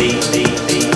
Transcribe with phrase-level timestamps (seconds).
[0.00, 0.89] beat, beat, beat.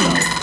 [0.00, 0.39] personal.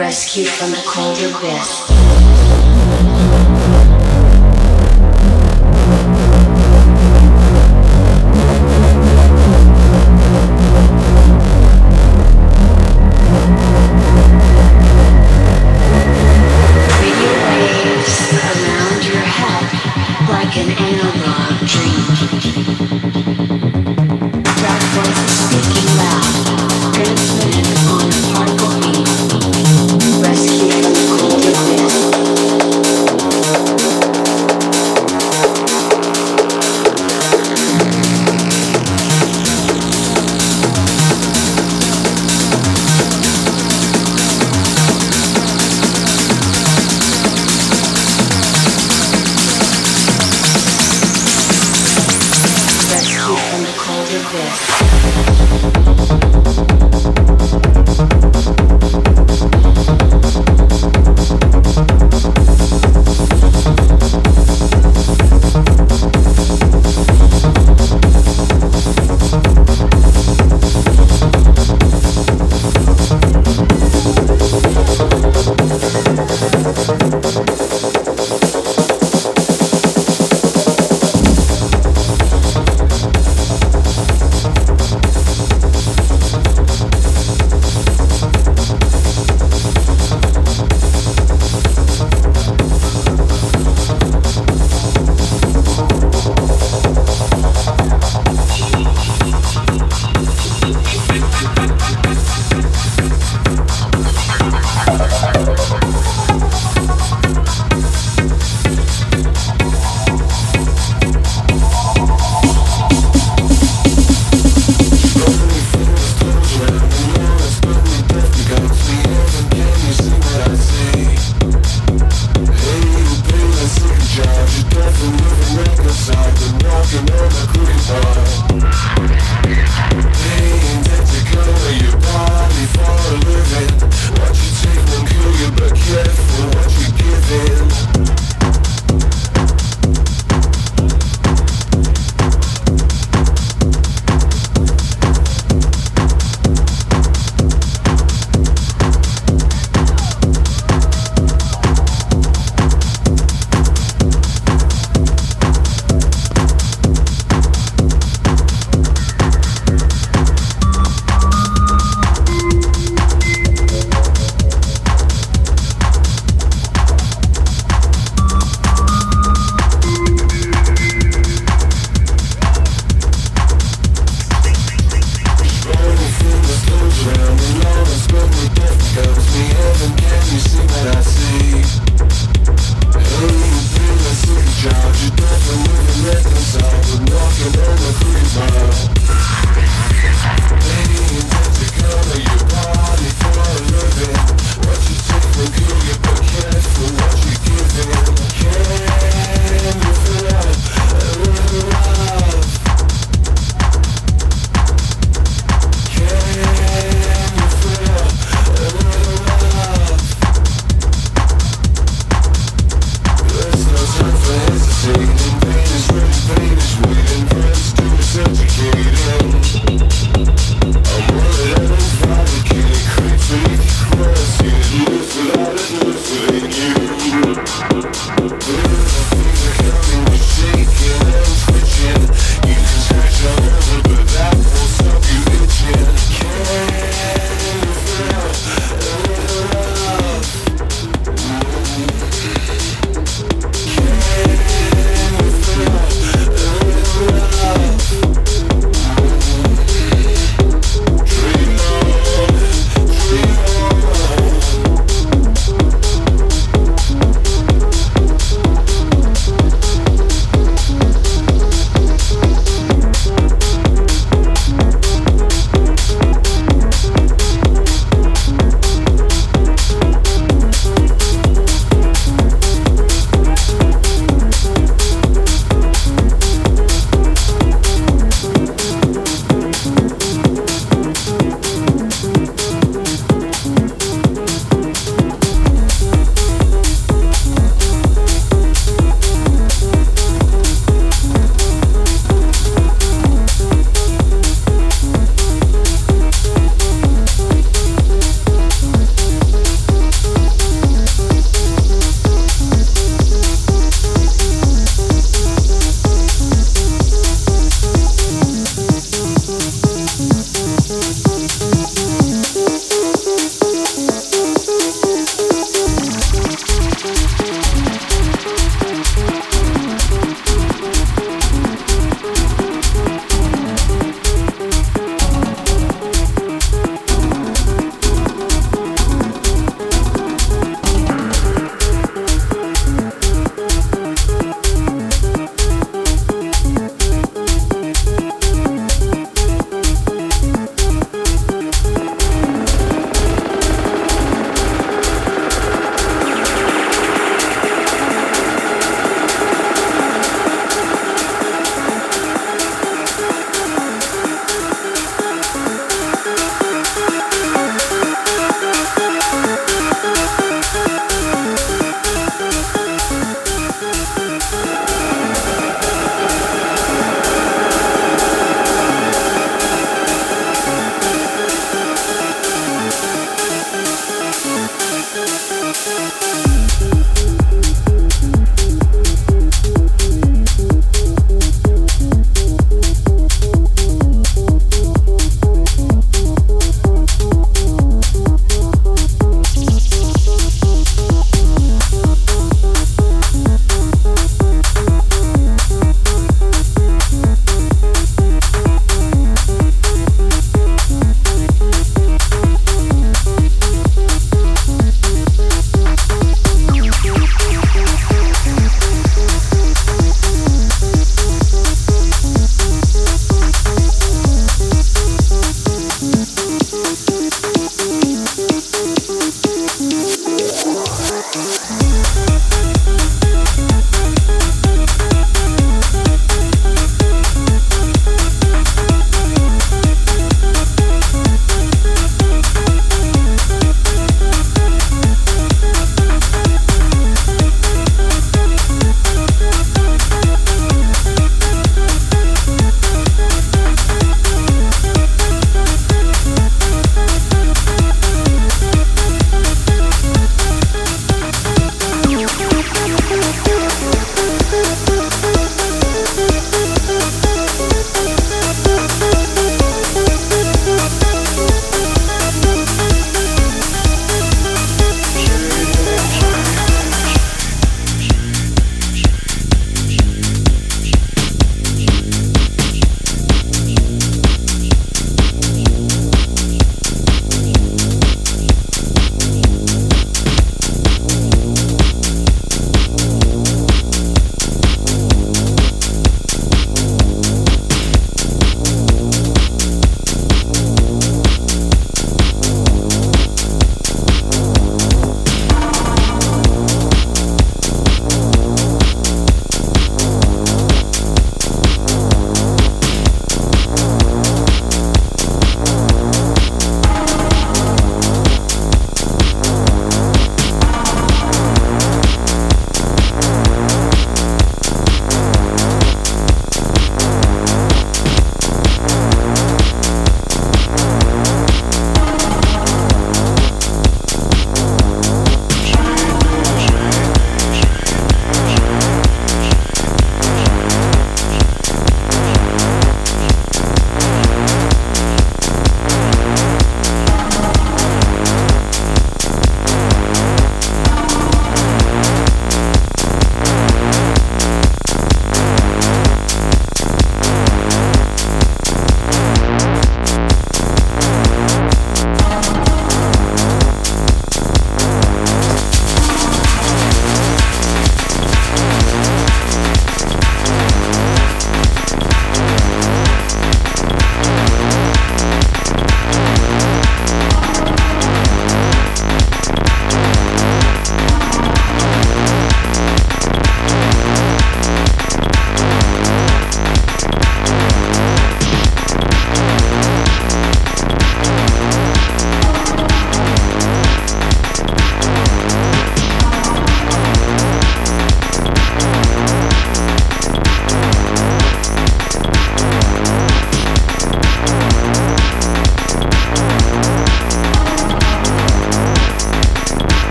[0.00, 1.89] rescued from the cold abyss.